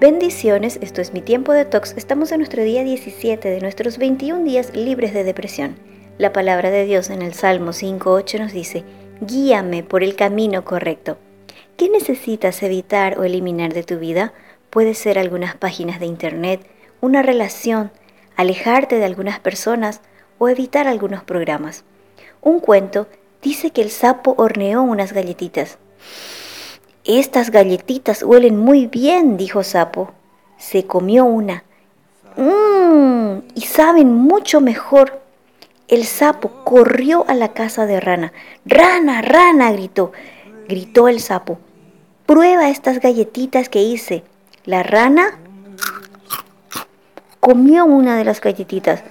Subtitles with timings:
[0.00, 1.94] Bendiciones, esto es mi tiempo de tox.
[1.96, 5.74] Estamos en nuestro día 17 de nuestros 21 días libres de depresión.
[6.18, 8.84] La palabra de Dios en el Salmo 5.8 nos dice,
[9.20, 11.18] guíame por el camino correcto.
[11.76, 14.32] ¿Qué necesitas evitar o eliminar de tu vida?
[14.70, 16.60] Puede ser algunas páginas de internet,
[17.00, 17.90] una relación,
[18.36, 20.00] alejarte de algunas personas
[20.38, 21.82] o evitar algunos programas.
[22.40, 23.08] Un cuento
[23.42, 25.76] dice que el sapo horneó unas galletitas.
[27.08, 30.12] Estas galletitas huelen muy bien, dijo Sapo.
[30.58, 31.64] Se comió una.
[32.36, 35.22] Mmm, y saben mucho mejor.
[35.88, 38.34] El sapo corrió a la casa de Rana.
[38.66, 40.12] Rana, rana, gritó.
[40.68, 41.58] Gritó el sapo.
[42.26, 44.22] Prueba estas galletitas que hice.
[44.66, 45.38] La rana
[47.40, 49.02] comió una de las galletitas.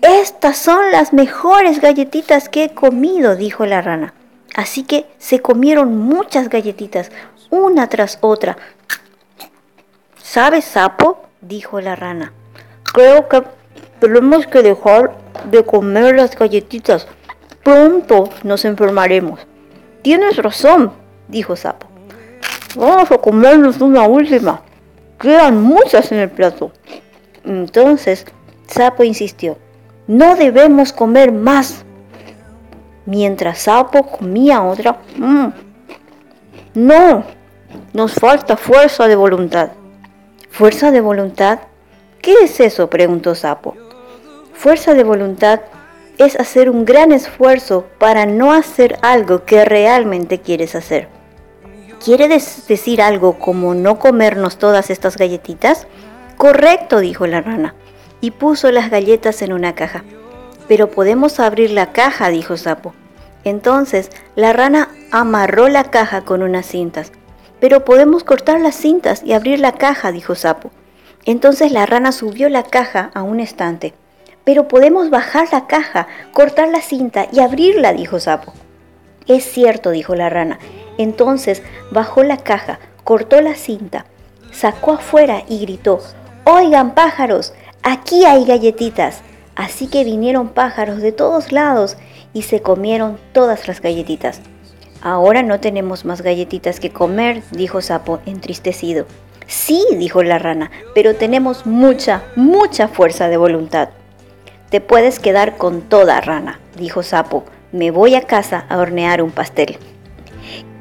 [0.00, 4.14] Estas son las mejores galletitas que he comido, dijo la rana.
[4.54, 7.10] Así que se comieron muchas galletitas,
[7.50, 8.56] una tras otra.
[10.22, 11.24] ¿Sabes, sapo?
[11.40, 12.32] dijo la rana.
[12.92, 13.42] Creo que
[14.00, 15.16] tenemos que dejar
[15.50, 17.06] de comer las galletitas.
[17.62, 19.40] Pronto nos enfermaremos.
[20.02, 20.92] Tienes razón,
[21.28, 21.86] dijo Sapo.
[22.76, 24.62] Vamos a comernos una última.
[25.18, 26.72] Quedan muchas en el plato.
[27.44, 28.26] Entonces,
[28.66, 29.58] Sapo insistió.
[30.06, 31.83] No debemos comer más
[33.06, 34.98] mientras Sapo comía otra.
[35.16, 35.48] Mm,
[36.74, 37.24] no,
[37.92, 39.70] nos falta fuerza de voluntad.
[40.50, 41.60] ¿Fuerza de voluntad?
[42.20, 42.88] ¿Qué es eso?
[42.88, 43.76] preguntó Sapo.
[44.52, 45.60] Fuerza de voluntad
[46.18, 51.08] es hacer un gran esfuerzo para no hacer algo que realmente quieres hacer.
[52.04, 55.86] ¿Quiere decir algo como no comernos todas estas galletitas?
[56.36, 57.74] Correcto, dijo la rana,
[58.20, 60.04] y puso las galletas en una caja.
[60.68, 62.94] Pero podemos abrir la caja, dijo Sapo.
[63.44, 67.12] Entonces la rana amarró la caja con unas cintas.
[67.60, 70.70] Pero podemos cortar las cintas y abrir la caja, dijo Sapo.
[71.24, 73.94] Entonces la rana subió la caja a un estante.
[74.44, 78.52] Pero podemos bajar la caja, cortar la cinta y abrirla, dijo Sapo.
[79.26, 80.58] Es cierto, dijo la rana.
[80.98, 84.04] Entonces bajó la caja, cortó la cinta,
[84.52, 86.00] sacó afuera y gritó,
[86.44, 89.22] Oigan pájaros, aquí hay galletitas.
[89.56, 91.96] Así que vinieron pájaros de todos lados
[92.32, 94.40] y se comieron todas las galletitas.
[95.00, 99.06] Ahora no tenemos más galletitas que comer, dijo Sapo, entristecido.
[99.46, 103.90] Sí, dijo la rana, pero tenemos mucha, mucha fuerza de voluntad.
[104.70, 107.44] Te puedes quedar con toda rana, dijo Sapo.
[107.70, 109.76] Me voy a casa a hornear un pastel.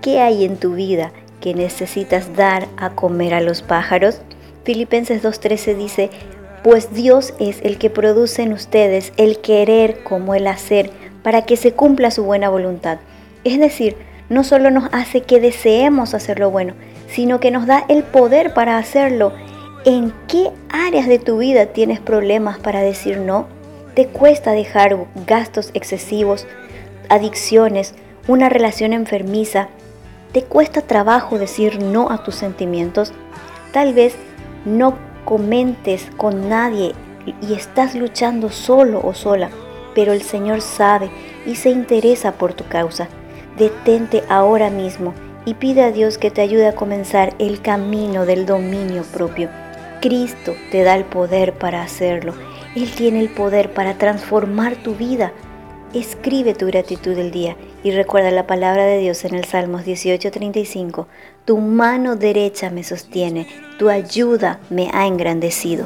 [0.00, 4.20] ¿Qué hay en tu vida que necesitas dar a comer a los pájaros?
[4.64, 6.10] Filipenses 2.13 dice,
[6.62, 10.90] pues Dios es el que produce en ustedes el querer como el hacer
[11.22, 12.98] para que se cumpla su buena voluntad.
[13.44, 13.96] Es decir,
[14.28, 16.74] no solo nos hace que deseemos hacer lo bueno,
[17.08, 19.32] sino que nos da el poder para hacerlo.
[19.84, 23.46] ¿En qué áreas de tu vida tienes problemas para decir no?
[23.94, 24.96] ¿Te cuesta dejar
[25.26, 26.46] gastos excesivos,
[27.08, 27.94] adicciones,
[28.28, 29.68] una relación enfermiza?
[30.32, 33.12] ¿Te cuesta trabajo decir no a tus sentimientos?
[33.72, 34.14] Tal vez
[34.64, 36.94] no comentes con nadie
[37.40, 39.50] y estás luchando solo o sola,
[39.94, 41.10] pero el Señor sabe
[41.46, 43.08] y se interesa por tu causa.
[43.58, 48.46] Detente ahora mismo y pide a Dios que te ayude a comenzar el camino del
[48.46, 49.48] dominio propio.
[50.00, 52.34] Cristo te da el poder para hacerlo.
[52.74, 55.32] Él tiene el poder para transformar tu vida.
[55.94, 57.54] Escribe tu gratitud del día
[57.84, 61.06] y recuerda la palabra de Dios en el Salmos 18:35.
[61.44, 63.46] Tu mano derecha me sostiene,
[63.78, 65.84] tu ayuda me ha engrandecido.